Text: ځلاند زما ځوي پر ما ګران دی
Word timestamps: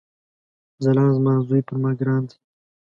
ځلاند 0.83 1.13
زما 1.17 1.33
ځوي 1.47 1.61
پر 1.67 1.75
ما 1.83 1.91
ګران 1.99 2.21
دی 2.29 2.35